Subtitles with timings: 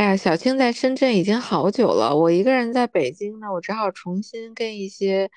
[0.00, 5.30] 哎呀，小青在深圳已经好久了，我一个人在北京呢，我只好重新跟一些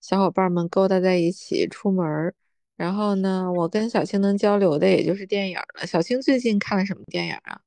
[0.00, 2.32] 小伙伴们勾搭在一起出门。
[2.76, 5.84] 然后呢，我跟小青能交流的也就是电影了。
[5.84, 7.58] 小青最近看了什么电影啊？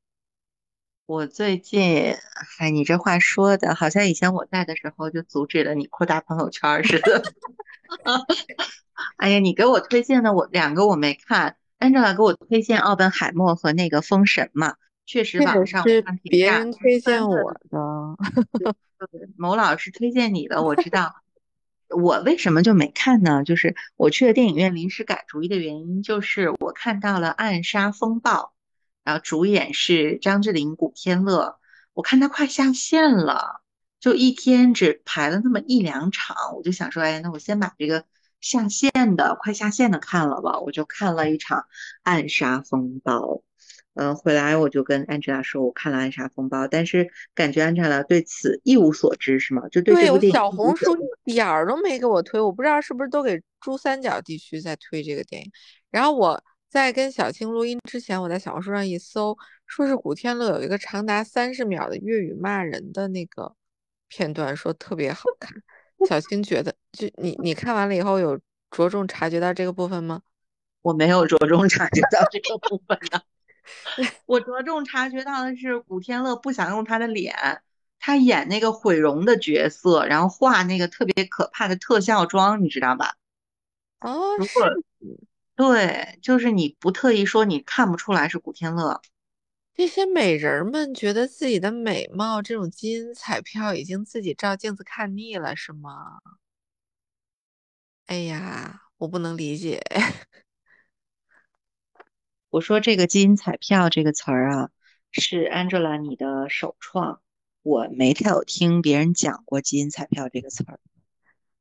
[1.05, 2.15] 我最近，
[2.59, 7.23] 哎，你这话说的，好像以前我在的时候就阻止了你扩大朋友圈似的。
[9.17, 14.75] 哎呀，你给我推荐的我两个我没看，Angela 给我推荐《奥本海默》和那个《封神》嘛，
[15.07, 18.17] 确实网上是别人推荐我的。
[19.37, 21.15] 某老师推荐你的，我知道。
[21.89, 23.45] 我为什么就没看呢？
[23.45, 28.33] 就是我去了电影院临时改主意的原因，就是我看到了《暗杀风暴》，
[29.05, 31.57] 然后主演是张智霖、古天乐，
[31.93, 33.61] 我看他快下线了，
[34.01, 38.03] 就一天只排了那么一两场，我就想说，哎，那我先把这个
[38.41, 41.59] 下线的、快下线的看了吧，我就看了一场
[42.03, 43.19] 《暗杀风暴》。
[43.97, 49.67] 嗯，回来我就跟 Angela 说，我看了《暗杀风暴》，但是感觉 Angela 对此一无所知，是吗？
[49.69, 55.51] 就对这对，我部电影小红书一点儿都没给我推，我不知道是不是都给珠三角地区在推这个电影。
[55.89, 63.55] 然后我在跟小青录音之前，我在小红书上一搜，说是古天乐有一个长达三十秒的粤语骂人的那个
[64.07, 65.51] 片段，说特别好看。
[66.07, 70.21] 小青觉得，就你你看完了以后有着重察觉到这个部分吗？
[70.83, 73.21] 我没有着重察觉到这个部分的，
[74.25, 77.35] 我着重察觉到的是古天乐不想用他的脸，
[77.99, 83.15] 他演那个毁容的角色，然后画那个特别可怕的特效妆，你知道吧？
[83.99, 84.65] 哦，如果。
[85.55, 89.01] 对，就是你不特意说，你看不出来是古天乐。
[89.73, 96.19] 这些美人儿们觉得自己的美貌这种基因彩票已经自己照镜子看腻了，是吗？
[98.05, 99.81] 哎呀，我不能理解。
[102.49, 104.69] 我说这个基因彩票这个词儿啊，
[105.11, 107.19] 是 Angela 你的首创，
[107.61, 110.79] 我没太有听别人讲过基因彩票这个词儿。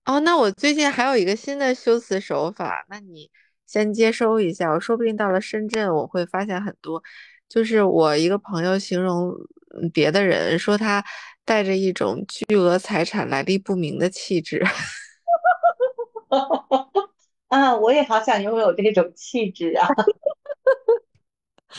[0.05, 3.29] 哦，那我最近还有一个新的修辞手法，那你
[3.67, 7.03] 先接收一下，我说不定到了深圳，我会发现很多。
[7.49, 9.31] 就是我一个朋友形容
[9.81, 11.05] 嗯别的人，说他
[11.45, 14.65] 带着一种巨额财产来历不明的气质。
[17.49, 19.89] 啊，我也好想拥有这种气质啊！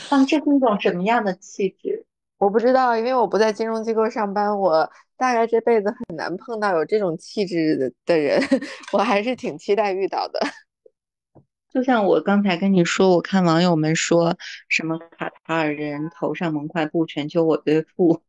[0.10, 2.04] 啊，这是一种什么样的气质？
[2.38, 8.40] 我不知道，因为我不在金融机构上班，我大概这辈子很难碰到有这种气质的的人，
[8.92, 10.40] 我还是挺期待遇到的。
[11.70, 14.36] 就像我刚才跟你说，我看网友们说
[14.68, 18.22] 什么卡塔尔人头上蒙块布，全球我最富。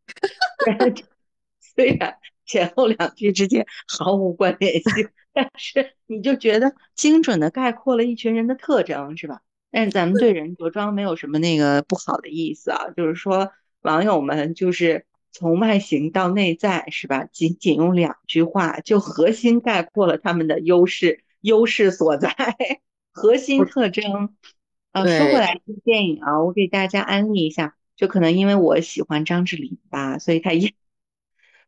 [0.65, 0.93] 虽然
[1.59, 9.39] 虽然前后两句之间毫无关联性，但是你就觉得精准的概括了一群人的特征，是吧？
[9.71, 17.25] 但是咱们对人着装没有什么那个不好的意思啊，就是说网友们就是从外形到内在，是吧？
[17.31, 22.35] 仅仅用两句话就核心概括了他们的优势优势所在。
[23.11, 24.35] 核心特征。
[24.91, 30.73] 呃，说回，来，这个电影啊，我给大家安利一下，就可能因为我喜欢张智霖吧，所以他演，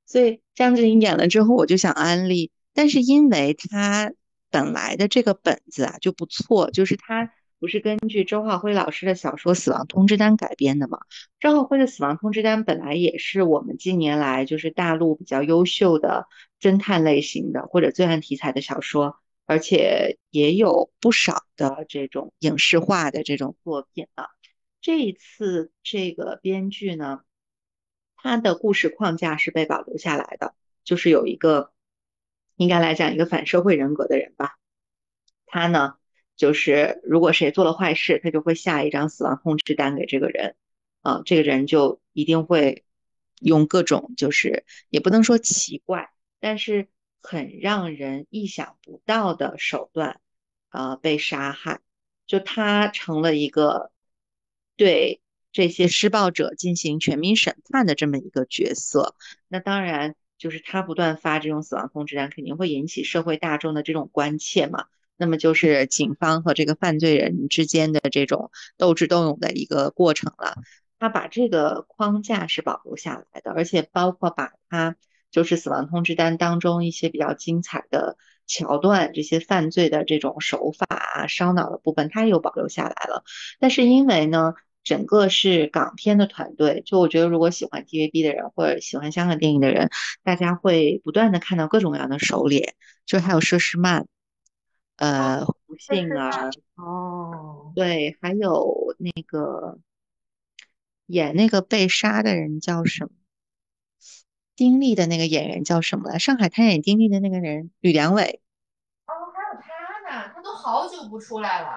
[0.08, 2.52] 所以张智霖演了之后，我就想安利。
[2.74, 4.12] 但是因为他
[4.50, 10.98] 本来的这个本子啊就不错，就是他不是根据周浩辉老师的小说《死亡通知单》改编的嘛？
[11.40, 16.28] 周浩辉的《死亡通知单》本来也是我们近年来就是大陆比较优秀的
[16.60, 19.18] 侦探类型的或者罪案题材的小说。
[19.46, 24.28] 而且也有不少的这种影视化的这种作品啊。
[24.80, 27.20] 这一次这个编剧呢，
[28.16, 30.56] 他的故事框架是被保留下来的，
[30.86, 31.74] 就是有一个
[32.56, 34.58] 应该来讲一个反社会人格的人吧，
[35.46, 35.96] 他呢
[36.42, 40.56] 就是如果谁做了坏事，他就会下一张死亡通知单给这个人，
[41.04, 42.84] 啊、这个人就一定会
[43.40, 46.10] 用各种就是也不能说奇怪。
[46.40, 46.88] 但是
[47.22, 50.20] 很让人意想不到的手段，
[50.70, 51.80] 啊，被杀害，
[52.26, 53.92] 就他成了一个
[54.76, 59.16] 对这些施暴者进行全民审判的这么一个角色。
[59.48, 64.86] 那当然，就是他不断发这种死亡通知单，肯定会引起社会大众的这种关切嘛。
[65.22, 70.56] 那么就是警方和这个犯罪人之间的这种斗智斗勇的一个过程了。
[70.98, 74.96] 他把这个框架是保留下来的，而且包括把他
[75.30, 83.24] 就是死亡通知单当中一些比较精彩的桥段，这些犯罪的这种手法啊、烧脑的部分，他也有保留下来了。
[83.60, 84.54] 但是因为呢，
[84.84, 89.90] 整个是港片的团队，就我觉得如果喜欢 TVB 的人或者喜欢香港电影的人，
[90.24, 92.74] 大家会不断的看到各种各样的手脸，
[93.06, 94.06] 就还有佘诗曼，
[94.98, 95.56] 呃，胡？
[95.80, 99.80] 杏儿，哦，对，还有那个
[101.08, 103.12] 演那个被杀的人叫什么？
[104.56, 106.20] 丁力的那个演员叫什么来？
[106.20, 108.42] 上海滩演丁力的那个人，吕良伟。
[109.08, 111.70] 哦，还有他呢，他都好久不出来了。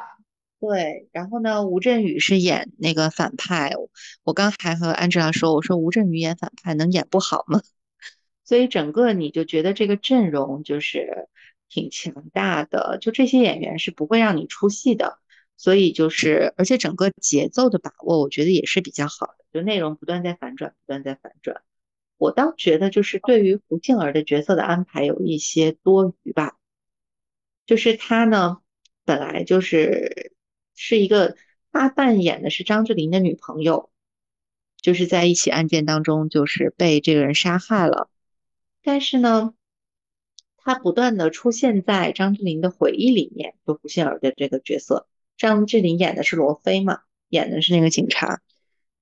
[0.60, 3.72] 对，然后呢，吴镇宇是演那个反派。
[4.22, 7.62] 我刚还和 Angela 说，我说吴镇宇演反派能演不好吗？
[8.44, 11.28] 所以整个你就觉得这个阵容就是
[11.74, 15.18] 挺强大的，就这些演员是不会让你出戏的。
[15.56, 21.62] 所以就是，而且整个节奏的把握，我觉得也是比较好的，就内容不断在反转，不断在反转。
[22.16, 26.58] 我倒觉得就是对于胡杏儿的角色的安排有一些多余吧，
[27.66, 28.58] 就是她呢
[29.04, 30.32] 本来就是
[30.76, 31.36] 是一个，
[31.72, 33.90] 她扮演的是张智霖的女朋友，
[34.80, 38.10] 就是在一起案件当中就是被这个人杀害了，
[38.82, 39.54] 但是呢，
[40.64, 45.06] 他不断的出现在张智霖的回忆里面，就胡杏儿的这个角色。
[45.36, 48.40] 张智霖演的是罗非嘛，演的是那个警察。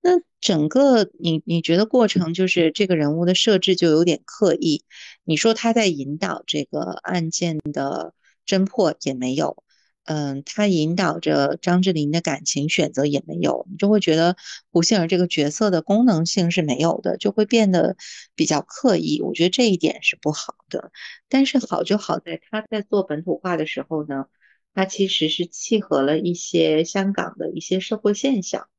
[0.01, 0.11] 那
[0.41, 4.83] 整个你你觉得过程就是这个人物的设置就有点刻意。
[5.23, 8.13] 你说他在引导这个案件的
[8.45, 9.63] 侦破也没有，
[10.05, 14.35] 嗯，他引导着张智霖的感情选择也没有，你就会觉得
[14.73, 17.97] 胡杏儿这个角色的功能性是没有的，就会变得
[18.35, 19.21] 比较刻意。
[19.23, 20.93] 我觉得这一点是不好的。
[21.29, 24.27] 但是好就好在他在做本土化的时候呢。
[24.75, 28.71] 他其实是契合了一些香港的一些社会现象，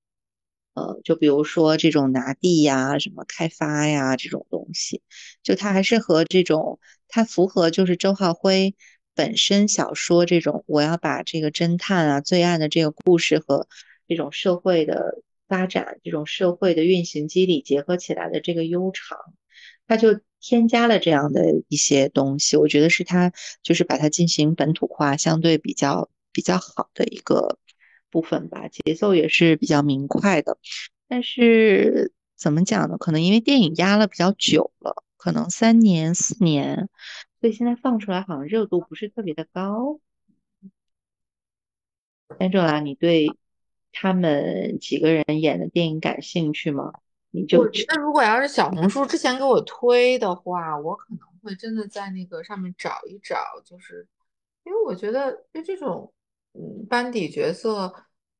[0.73, 5.03] 呃，就比如说这种拿地呀、什么开发呀这种东西，
[5.43, 8.75] 就他还是和这种他符合就是周浩辉
[9.13, 13.67] 本身小说这种我要把这个侦探啊、罪案的这个故事和
[14.07, 19.19] 这种社会的发展、这种社会的运行机理结合起来的这个悠长，
[19.85, 20.19] 它就。
[20.43, 23.31] 添加了这样的一些东西，我觉得是它
[23.63, 27.57] 就是把它进行本土化，相对比较比较好的一个
[28.11, 28.67] 部分吧。
[28.67, 30.57] 节奏也是比较明快的，
[31.07, 32.97] 但是怎么讲呢？
[32.97, 36.89] 可能因为电影压了比较久了，可能三年四年，
[37.39, 40.01] 所以现在放出来好像热度不是特别的高。
[42.37, 43.27] Angela，你对
[43.93, 46.91] 他们几个人演的电影感兴趣吗？
[47.57, 53.35] 我觉得如果要是小红书之前给我推的话，我可能会真的在那个上面找一找，
[53.65, 54.07] 就是
[54.63, 56.13] 因为我觉得就这种
[56.53, 57.91] 嗯班底角色，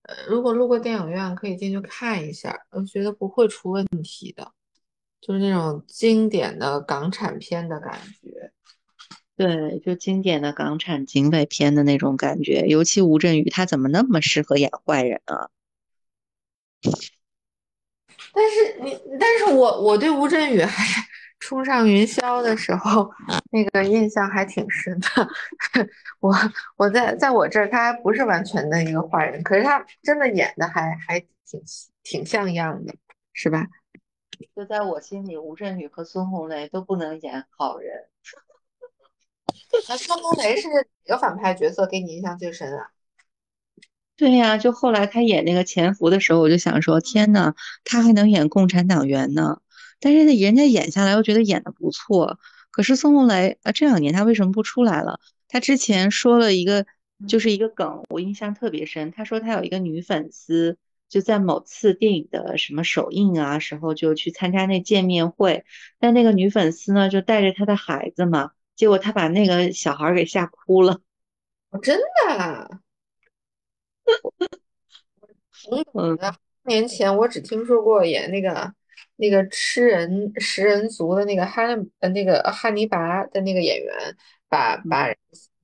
[0.03, 4.51] 呃，如果路过电影院可以进去看一下，我觉得不会出问题的，
[5.19, 8.51] 就是那种经典的港产片的感觉，
[9.35, 15.49] 对，就经典的港产警匪片的那种感觉，尤其吴镇宇他怎么那么适合演坏人啊？
[18.33, 20.83] 但是你，但是我我对吴镇宇还
[21.39, 23.09] 冲上云霄的时候，
[23.51, 25.07] 那个印象还挺深的。
[26.19, 26.33] 我
[26.75, 31.62] 我在在我这儿，他还不是完全的一个坏人，可是他真的演的还还挺
[32.01, 32.95] 挺像样的，
[33.33, 33.68] 是吧？
[34.56, 38.09] 就在我心里，吴镇宇和孙红雷都不能演好人。
[39.88, 42.89] 那孙红雷是哪个反派角色给你印象最深啊？
[44.15, 49.57] 对呀，就后来他演那个潜伏的时候，我就想说，天呐，他还能演共产党员呢。
[50.00, 52.39] 但是那，人家演下来，我觉得演的不错。
[52.69, 55.19] 可是孙红雷啊，这两年他为什么不出来了？
[55.48, 56.86] 他之前说了一个，
[57.27, 59.12] 就是一个梗，我印象特别深。
[59.12, 60.77] 他说他有一个女粉丝，
[61.10, 65.65] 就在某次电影的什么首映啊时候，就去参加那见面会。
[66.00, 71.00] 但那个女粉丝呢，就带着她的孩子嘛，结果他把那个小孩给吓哭了。
[71.82, 72.52] 真的？
[75.93, 76.17] 嗯，
[76.63, 78.74] 年前我只听说过演那个
[79.17, 81.63] 那个吃人食人族的那个哈
[82.00, 84.17] 呃那个汉尼拔的那个演员，
[84.50, 85.07] 把把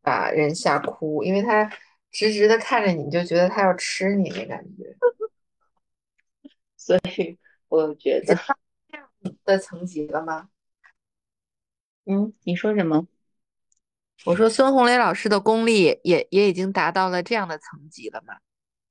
[0.01, 1.69] 把人吓哭，因为他
[2.12, 4.96] 直直的看着你就觉得他要吃你那感觉，
[6.77, 9.10] 所以我觉得这样
[9.43, 10.50] 的层级了吗？
[12.05, 13.08] 嗯，你说什么？
[14.25, 18.35] 我说孙红雷老师的功力也也已经达到了这样的层级了嘛？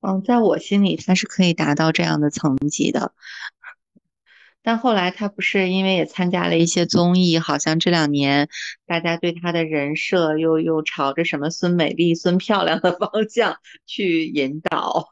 [0.00, 3.12] 嗯，在我心里他是可以达到这样的层级的，
[4.62, 8.48] 但后来他不是因为也参加了一些综艺，好像这两年
[8.86, 15.08] 大家对他的人设又又朝着什么孙美丽、孙漂亮的 方向去引导。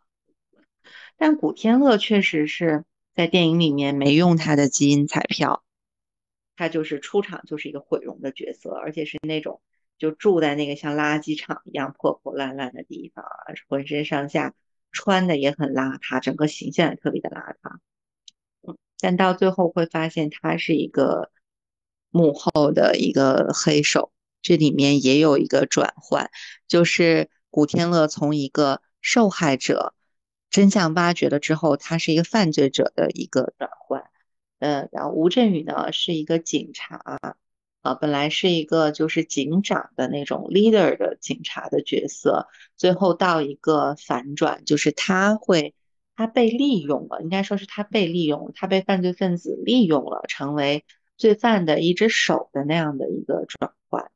[1.16, 5.64] 但古天乐确实是在电影里面没用他的基因彩票，
[6.56, 9.60] 他就是出场就是一个毁容的角色，而且是那种。
[9.98, 13.24] 就住在那个像垃圾场一样破破烂烂的地方，
[13.68, 14.54] 浑身上下
[14.92, 17.78] 穿的也很邋遢，整个形象也特别的邋遢。
[18.62, 21.30] 嗯，但到最后会发现他是一个
[22.10, 24.12] 幕后的一个黑手，
[24.42, 26.30] 这里面也有一个转换，
[26.66, 29.94] 就是古天乐从一个受害者
[30.50, 34.04] 真相挖掘了之后，他是一个犯罪者的一个转换。
[34.58, 37.38] 呃，然后吴镇宇呢是一个警察，
[37.86, 45.74] 啊，本来是一个就是警长的那种 leader 的警察的角色，最后到一个反转，就是他会
[46.16, 50.84] 他被利用了，应该说是他被利用，他被犯罪分子利用了，成为
[51.16, 54.10] 罪犯的一只手的那样的一个转换。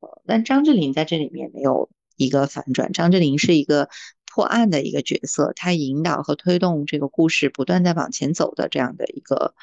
[0.00, 3.88] 呃，但张智霖在这里面没有一个反转，张智霖是一个。
[4.28, 9.54] 破案的一个角色，他引导和推动这个故事不断在往前走的这样的一个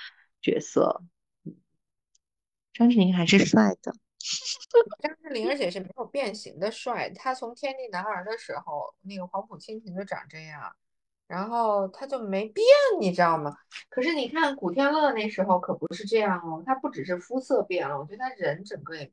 [0.42, 1.04] 角色。
[2.74, 3.94] 张智霖还是帅的，
[5.02, 7.10] 张智霖而且是没有变形的帅。
[7.12, 10.76] 他从天地男儿的时候，那个黄埔蜻蜓就长这样，
[11.28, 12.66] 然后他就没变，
[13.00, 13.56] 你知道吗？
[13.90, 19.12] 可是你看古天乐那时候可不是这样哦，他不只是肤色变了，我觉得他人整个也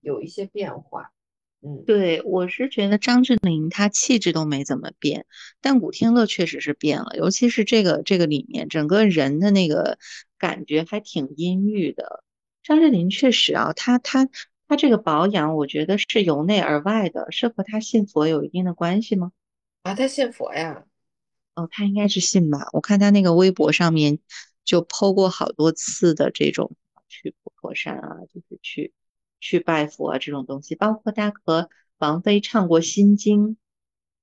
[0.00, 1.12] 有一些变化。
[1.60, 5.26] 嗯，对，我是觉得张智霖他气质都没怎么变，
[5.60, 9.98] 但古天乐确实是变了，尤其是这个这个里面整个人的那个
[10.38, 12.23] 感觉还挺阴郁的。
[12.64, 14.28] 张智霖确实啊，他他
[14.66, 19.30] 他这个保养，我觉得是由内而外的，是和他信佛有一定的关系吗？
[19.84, 20.84] 啊，他信佛呀？
[21.54, 24.18] 哦，他应该是信吧，我看他那个微博上面
[24.64, 26.72] 就 PO 过好多次的这种
[27.08, 28.92] 去普陀山啊，就是去。
[29.40, 31.68] 去拜佛啊，这种东西，包括他和
[31.98, 33.48] 王菲唱过《心经》，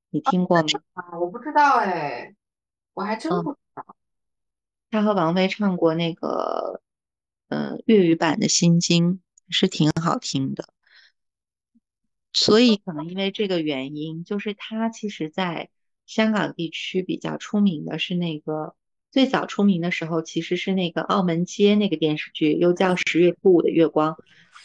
[0.10, 0.67] 你听过吗？
[0.93, 2.33] 啊，我不知道哎，
[2.95, 3.95] 我还真不知道。
[4.89, 6.81] 他和王菲唱过那个，
[7.51, 9.15] 嗯，粤语版的《心经》
[9.50, 10.70] 是挺好听的。
[12.31, 15.70] 所以可能因为这个原因，就是他其实在
[16.05, 18.74] 香港地区比较出名的是那个
[19.12, 24.13] 最早出名的时候，其实是那个《澳门街》那个电视剧，又叫《十月初五的月光》。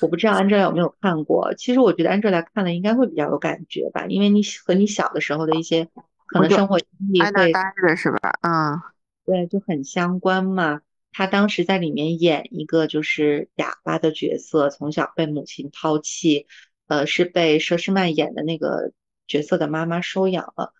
[0.00, 5.88] 我不知道 Angela 有没有看过，其实我觉得 Angela 看了应该会比较有感觉吧，因为你和你小的时候的一些
[6.26, 7.52] 可能生活经历会
[7.96, 8.38] 是吧？
[8.42, 8.80] 嗯，
[9.24, 10.82] 对，就很相关嘛。
[11.16, 16.46] 他当时在里面演一个就是哑巴的角色，从小被母亲抛弃，
[16.88, 18.92] 呃，是被佘诗曼演的那个
[19.26, 20.74] 角色的妈妈收养了。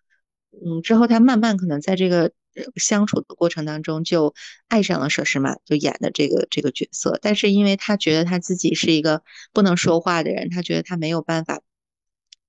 [0.51, 2.33] 嗯，之后他慢慢可能在这个。
[2.77, 4.35] 相处的过程当中，就
[4.67, 7.19] 爱上了佘诗曼，就演的这个这个角色。
[7.21, 11.61] 但是因为他觉得他自己是一个不能说话的人，他觉得他没有办法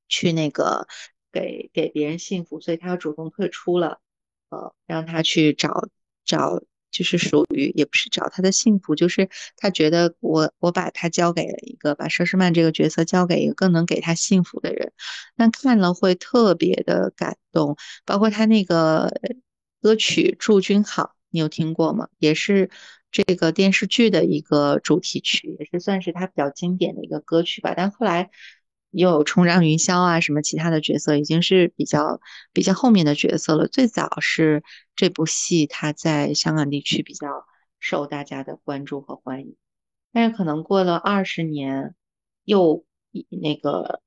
[0.08, 0.88] 去那个
[1.30, 4.00] 给给别人幸福，所以他要主动退出了。
[4.48, 5.90] 呃，让他去找
[6.24, 6.64] 找，
[6.98, 14.92] 就是属于也不是找他的幸福，就是他觉得我我把他交给了一个把佘诗曼这个角色交给一个更能给他幸福的人，
[15.36, 19.14] 那看了会特别的感动，包括他那个。
[19.80, 22.10] 歌曲《祝君好》，你有听过吗？
[22.18, 22.72] 也是
[23.12, 27.76] 这个电视剧的一个主题曲，也是算是他比较经典的一个歌曲吧。
[27.78, 28.32] 但后来
[28.90, 32.20] 有冲上云霄啊，什么其他的角色，已经是比较
[32.54, 33.68] 比较后面的角色了。
[33.68, 34.64] 最早是
[34.96, 37.46] 这部戏，他在香港地区比较
[37.80, 39.56] 受大家的关注和欢迎。
[40.12, 41.94] 但是可能过了二十年，
[42.44, 42.86] 又
[43.30, 44.02] 那个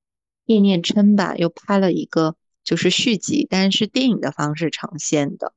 [0.44, 5.54] 叶念琛吧，又拍了一个就是续集，但是电影的方式呈现的。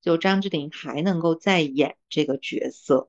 [0.00, 3.08] 就张智霖还能够再演这个角色，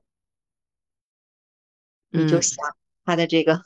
[2.08, 2.56] 你就想
[3.04, 3.60] 他的这个，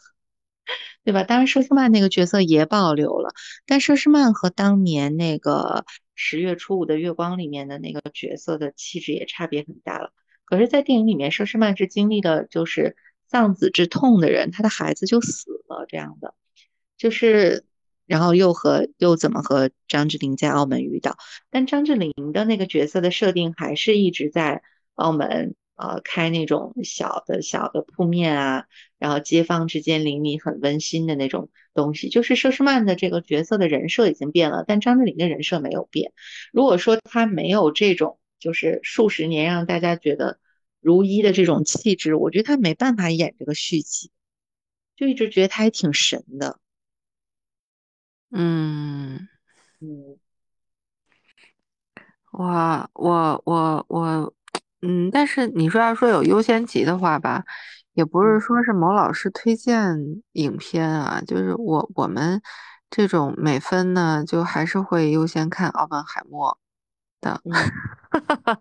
[1.05, 1.25] 对吧？
[1.25, 3.31] 当然，佘诗曼那个角色也保留了，
[3.67, 10.13] 但佘诗曼和当年那个十月初五的月光里面的那个角色的气质也差别很大了。
[10.45, 12.97] 可是，在电影里面，佘诗曼是经历的就是
[13.29, 16.35] 丧子之痛的人，他的孩子就死了这样的，
[16.97, 17.65] 就是。
[18.07, 21.17] 然后又和又怎么和张智霖在澳门遇到？
[21.49, 24.65] 但张智霖的那个角色的设定还是一直在
[24.97, 28.67] 澳门，呃，开那种小的小的铺面啊，
[28.99, 32.11] 然后街坊之间邻里很温馨的那种东西。
[32.11, 36.13] 就是佘诗曼的这个角色的人设已经变了，但张智霖的人设没有变。
[36.53, 40.39] 如果说他没有这种就是数十年让大家觉得
[40.81, 44.11] 如一的这种气质，我觉得他没办法演这个续集，
[44.97, 46.59] 就一直觉得他还挺神的。
[48.33, 49.29] 嗯
[49.81, 50.19] 嗯，
[52.33, 54.35] 我我我我，
[54.83, 57.45] 嗯，但是你说要说有优先级的话吧，
[57.93, 59.97] 也不是说是某老师推荐
[60.33, 62.41] 影片啊，就是我我们
[62.89, 66.59] 这种美分呢，就还是会优先看《奥本海默》
[67.25, 67.41] 的。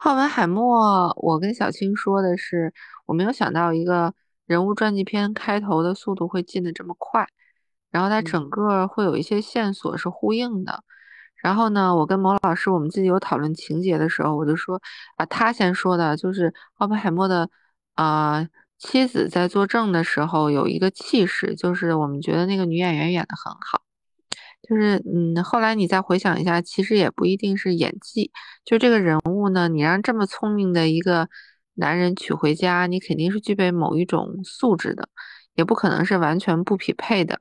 [0.00, 2.72] 奥本海默，我跟小青说的是，
[3.06, 4.14] 我没有想到一个
[4.46, 7.26] 人物传记片开头的速度会进的这么快。
[7.90, 10.84] 然后它整个会有一些线索是呼应的，
[11.42, 14.80] 然后呢，我跟某老师我们自己有讨论情节的时候，我就说
[15.16, 17.48] 啊，他先说的就是奥本海默的
[17.94, 18.46] 啊
[18.78, 23.82] 妻子在作证的时候有一个气势，就是我们觉得那个女演员演的很好。
[24.68, 28.30] 就是嗯，后来你再回想一下，其实也不一定是演技，
[28.64, 31.28] 就这个人物呢，你让这么聪明的一个
[31.74, 35.08] 男人娶回家，你肯定是具备某一种素质的，
[35.54, 37.40] 也不可能是完全不匹配的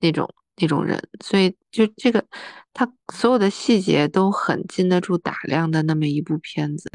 [0.00, 2.24] 那种那种人，所以就这个
[2.72, 6.90] 他所有的细节都很经得住打量的那么一部片子，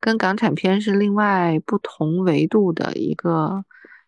[0.00, 3.64] 跟港产片是另外不同维度的一个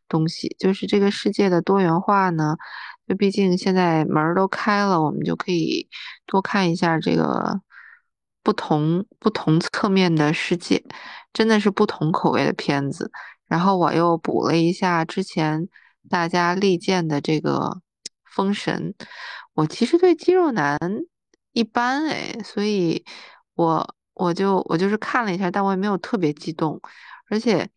[0.09, 2.57] 东西，就是这个世界的多元化呢。
[3.09, 5.89] 就毕竟现在门儿都开了，我们就可以
[6.25, 7.61] 多看一下这个
[8.43, 10.83] 不同不同侧面的世界，
[11.33, 13.11] 真的是不同口味的片子。
[13.49, 15.69] 然后我又补了一下之前
[16.09, 17.51] 大家力荐的这个
[18.33, 18.95] 《封神》，
[19.55, 20.79] 我其实对肌肉男
[21.53, 23.05] 一般哎，所以
[23.55, 26.81] 我我就我就是看了一下，但我也没有特别激动，
[27.31, 27.69] 而且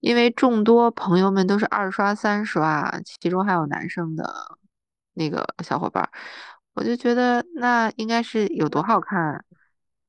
[0.00, 4.58] 因为众多朋友们都是二刷三刷，其中还有男生的。
[5.14, 6.08] 那个小伙伴，
[6.74, 9.44] 我就觉得那应该是有多好看，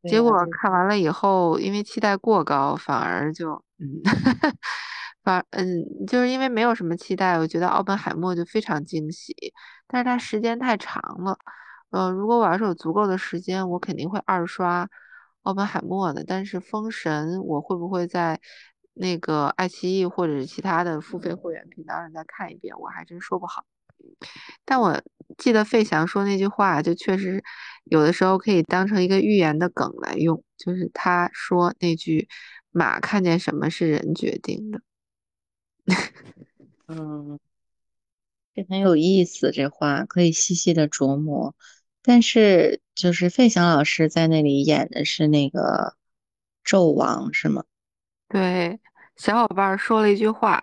[0.03, 4.03] 结果看完了以后，因为期待过高，反而就嗯，
[5.23, 9.35] 反嗯，就是因为没有什么期待，我觉得奥本海默就非常惊喜，
[9.87, 11.37] 但是它时间太长了，
[11.91, 14.87] 呃，如果我要是有足够的时间，我肯定会二刷
[15.43, 18.39] 奥本海默的，但是封神我会不会在
[18.93, 23.65] 那个爱奇艺或者是其他的付费会员频道上再看一遍，我还真说不好。
[24.65, 25.01] 但我
[25.37, 27.43] 记得费翔说那句话，就确实
[27.85, 32.27] 有的时候可以当成一个寓言的梗来用，就是他说那句
[32.71, 34.81] “马看见什么是人决定的”。
[36.87, 37.39] 嗯，
[38.53, 41.55] 这很有意思，这话可以细细的琢磨。
[42.01, 45.95] 但是就是费翔老师在那里演的是那个
[46.63, 47.63] 纣王，是吗？
[48.27, 48.79] 对，
[49.15, 50.61] 小伙伴说了一句话。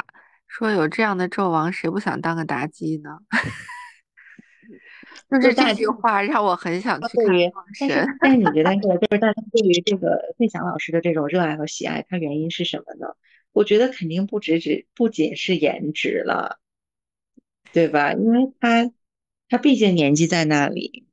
[0.48, 3.18] 说有这样的纣王，谁不想当个妲己呢？
[5.28, 7.26] 就是这句话让我很想去看
[7.80, 13.08] 《但是，但是你觉得这个就是大家对于这个费翔老师的这种热爱和喜爱，它原因是什么呢？
[13.56, 16.60] 我觉得肯定不只只不仅是颜值了，
[17.72, 18.12] 对吧？
[18.12, 18.92] 因为他
[19.48, 21.06] 他毕竟年纪在那里。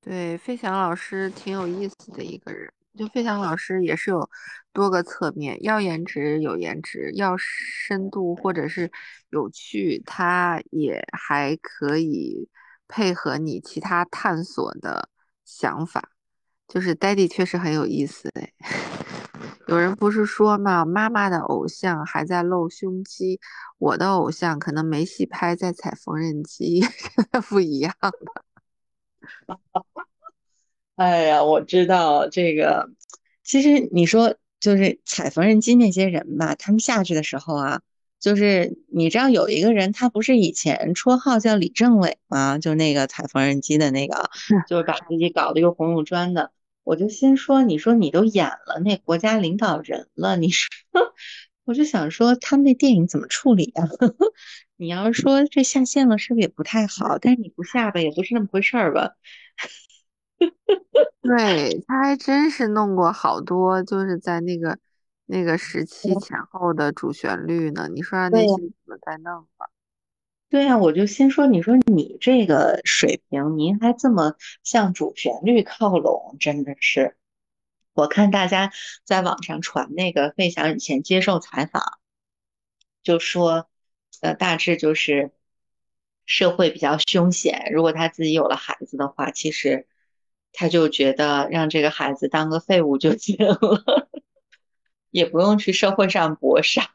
[0.00, 2.72] 对，费翔老师挺有意思的一个人。
[2.96, 4.30] 就费翔老师也是有
[4.72, 8.92] 多个侧面，要颜值有颜值，要深度或者是
[9.30, 12.48] 有趣，他也还可以
[12.86, 15.08] 配合你其他探索的
[15.44, 16.12] 想法。
[16.68, 18.52] 就是 Daddy 确实很有意思哎，
[19.70, 23.38] 有人不是说嘛，妈妈的偶像还在露胸肌，
[23.78, 26.82] 我的偶像可能没戏拍，在踩缝纫机，
[27.48, 28.10] 不一样的。
[30.96, 32.90] 哎呀，我知道这个。
[33.44, 37.80] 其实你说就是踩缝纫机那些人吧，他们下去的时候啊，
[38.18, 42.58] 就是你知道有一个人，他不是以前绰号叫李政委吗？
[42.58, 44.28] 就那个踩缝纫机的那个，
[44.68, 46.50] 就是把自己搞得又红又专的。
[46.90, 50.68] 我就先说，你说你都演了那国家领导人了，你说，
[51.64, 53.86] 我就想说他们那电影怎么处理啊？
[54.76, 57.16] 你要是说这下线了，是不是也不太好？
[57.20, 59.12] 但是你不下吧，也不是那么回事儿吧？
[61.22, 64.76] 对，他还真是弄过好多，就是在那个
[65.26, 67.86] 那个时期前后的主旋律呢。
[67.86, 69.66] 你说让那些怎么再弄吧？
[70.50, 74.34] 对呀，我就先说，你说你这个水平，您还这么
[74.64, 77.16] 向主旋律靠拢，真的是。
[77.94, 78.72] 我看大家
[79.04, 81.82] 在网上传那个费翔以前接受采访，
[83.02, 83.68] 就说，
[84.20, 85.30] 呃，大致就是
[86.26, 89.86] 社会比较凶险，如果他自己有了孩子的话，其实。
[90.52, 93.84] 他就觉得让这个孩子当个废物就行了，
[95.12, 96.90] 也不用去社会上搏杀，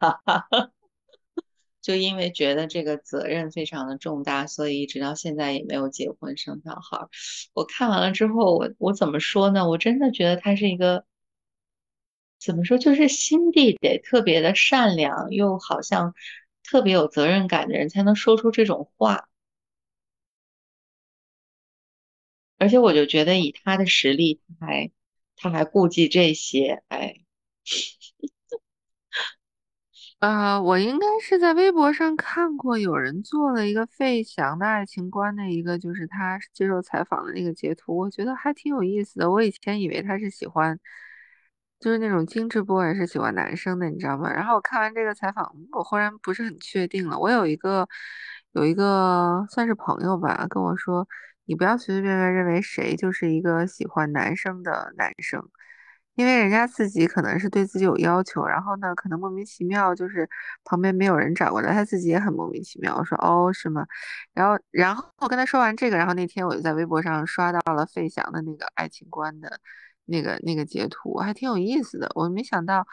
[1.85, 7.07] 就因为觉得这个责任非常的重大，所以一直到现在也没有结婚生小孩。
[7.53, 9.69] 我看完了之后，我我怎么说呢？
[9.69, 11.05] 我真的觉得他是一个
[12.39, 16.15] 怎么说，就是心地得特别的善良，又好像
[16.63, 19.29] 特别有责任感的人才能说出这种话。
[22.57, 24.91] 而且我就觉得以他的实力，他还
[25.35, 27.17] 他还顾忌这些，哎，
[30.25, 39.29] 啊，我应该是在微博上看过有人做了一个费翔的爱情观的一个，就是他接受采访的那个截图，我觉得还挺有意思的。
[39.29, 40.79] 我以前以为他是喜欢，
[41.79, 44.31] 就是那种精致 boy 是喜欢男生的，你知道吗？
[44.33, 47.19] 然后我看完这个采访，我忽然不是很确定了。
[47.19, 47.87] 我有一个
[48.53, 51.07] 有一个算是朋友吧，跟我说。
[51.47, 55.47] 你不要随随便便认为谁就是一个喜欢男生的男生，
[56.15, 60.27] 因为人家自己可能是对自己有要求，然后呢，可能莫名其妙就是
[60.63, 62.95] 旁边没有人找过来，他自己也很莫名其妙。
[62.97, 63.85] 我说哦，是吗？
[64.33, 69.59] 然后，然后我跟他说完这个，然后那天我就在微博上刷到了费翔的那个爱情观的
[70.05, 72.09] 那个那个截图，还挺有意思的。
[72.15, 72.87] 我没想到，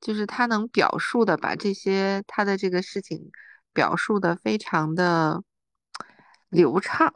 [0.00, 3.30] 就是他能表述的把这些他的这个事情
[3.72, 5.42] 表述的非常的
[6.48, 7.12] 流畅，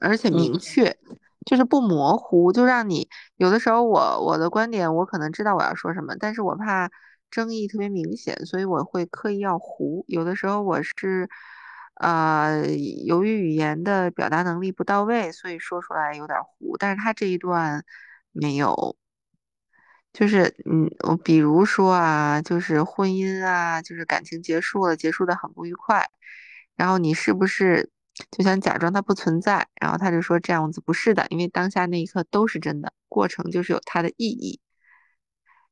[0.00, 0.96] 而且明嗯，确。
[1.44, 6.90] 就是不模糊，就让你有的时候我我的观点我可能知道我要说什么，但是我怕
[7.30, 10.04] 争议特别明显，所以我会刻意要糊。
[10.08, 11.28] 有的时候我是，
[11.94, 12.66] 呃，
[13.06, 16.76] 由于语言的表达能力不到位，所以说出来有点糊。
[16.78, 17.84] 但是他这一段
[18.32, 18.96] 没有，
[20.12, 26.08] 就是嗯，我比如说啊，就是婚姻啊，就是感情结束了，结束的很不愉快，
[26.76, 27.90] 然后你是不是？
[28.30, 34.60] 就想假装它不存在，然后他就说这样子不是的，因为当下那一刻都是真的，过程就是有它的意义。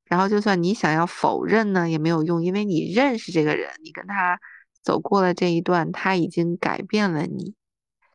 [0.05, 4.39] 然后就算你想要否认呢，也没有用，因为你认识这个人，你跟他
[4.83, 7.55] 走过了这一段，他已经改变了你，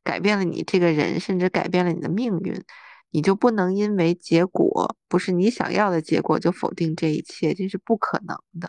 [0.04, 2.64] 改变了你这个人，甚至改变了你的命运，
[3.10, 8.68] 你就不能因为结果不是你想要的结果就否定这一切，这是不可能的。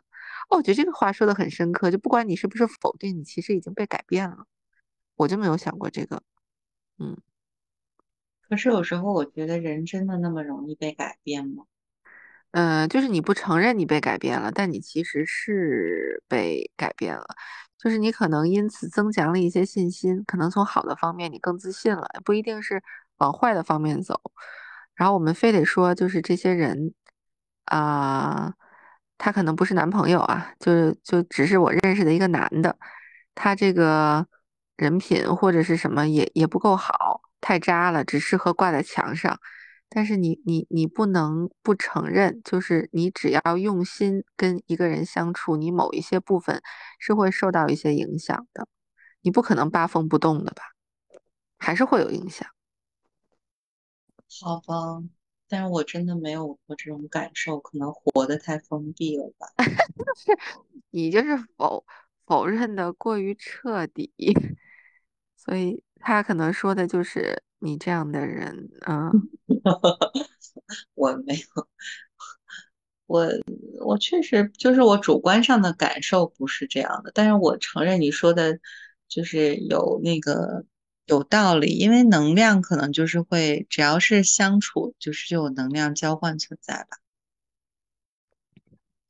[0.48, 4.46] 哦，我觉得这个话说的很深刻，就不管你是不是否定，你其实已经被改变了。
[5.18, 6.22] 我就没有想过这个，
[6.98, 7.14] 嗯。
[8.48, 11.64] 可是有时候我觉得人真的那么容易被改变吗？
[12.52, 17.26] 嗯，就是你不承认你被改变了，但你其实是被改变了，
[17.76, 22.82] 就是你可能因此增强了一些信心，可能从好的方面你更自信了，不一定是
[23.18, 24.18] 往坏的方面走。
[24.94, 26.94] 然后我们非得说，就是这些人
[27.66, 28.54] 啊，
[29.18, 32.78] 他可能不是男朋友啊，就就只是我认识的一个男的，
[33.34, 34.26] 他这个
[34.78, 39.38] 人品或者是什么也也不够好，太渣了，只适合挂在墙上。
[39.90, 46.62] 但是你你你不能不承认，就是你只要用心跟一个人相处，你某一些部分
[46.98, 48.68] 是会受到一些影响的，
[49.22, 50.62] 你不可能八风不动的吧，
[51.58, 52.46] 还是会有影响。
[54.40, 55.02] 好吧，
[55.48, 59.48] 但是我真的没有过这种感受，可能活得太封闭了吧。
[60.90, 61.82] 你就是否
[62.26, 64.12] 否认的过于彻底，
[65.48, 69.10] 所以他可能说的就是你这样的人，啊。
[70.94, 71.68] 我没有，
[73.06, 73.26] 我
[73.80, 78.58] 我确实就是我主观上的感受不是这样的，但是我承认你说的，
[79.08, 80.66] 就是有那个
[81.06, 86.98] 有道理，因为能量可能就是会，只要是相处，就是就有能量交换存在吧。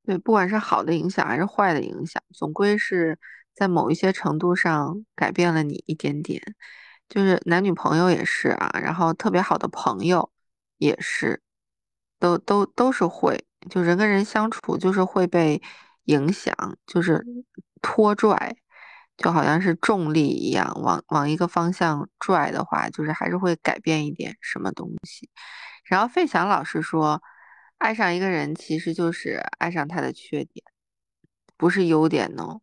[0.04, 3.18] 对，不管是好的影响还是坏的影响，总归是
[3.58, 6.40] 在某一些程度上改变了你一点点。
[7.08, 10.30] 就是男女朋友也是啊，然后特别好的朋友
[10.76, 11.42] 也是，
[12.18, 15.60] 都都都是会，就人跟人相处就是会被
[16.04, 16.54] 影响，
[16.86, 17.24] 就是
[17.82, 18.56] 拖拽，
[19.16, 25.28] 就好像是重力一样，往往一个方向拽的话，就是还是会改变一点什么东西。
[25.84, 27.20] 然后费翔老师说。
[27.78, 30.64] 爱上一个人其实就是爱上他的缺点，
[31.56, 32.60] 不是优点哦。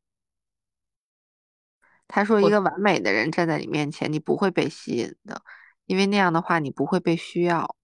[2.08, 5.42] 他说，一个完美的人站在你面前，你不会被吸引的，
[5.86, 7.76] 因为那样的话你不会被需要。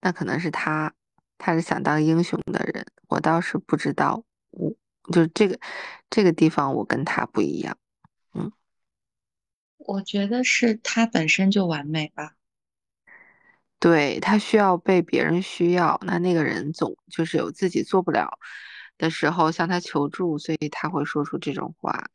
[0.00, 0.94] 那可能是他，
[1.38, 4.22] 他是想当英雄的人，我倒是不知道。
[4.50, 4.72] 我
[5.12, 5.58] 就是这个
[6.08, 7.76] 这个地方，我跟他不一样。
[8.34, 8.52] 嗯，
[9.78, 12.34] 我觉得是他本身就完美吧。
[13.80, 18.38] 对，他需要被别人需要，那那个人总就是有自己做不了
[18.96, 22.08] 的时候向他求助，所以他会说出这种话。